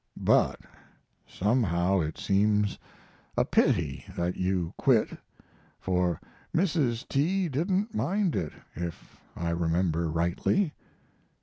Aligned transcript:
But 0.17 0.59
somehow 1.27 1.99
it 1.99 2.17
seems 2.17 2.79
a 3.37 3.45
pity 3.45 4.03
that 4.17 4.35
you 4.35 4.73
quit, 4.75 5.15
for 5.79 6.19
Mrs. 6.55 7.07
T. 7.07 7.47
didn't 7.47 7.93
mind 7.93 8.35
it, 8.35 8.53
if 8.75 9.19
I 9.35 9.51
remember 9.51 10.09
rightly. 10.09 10.73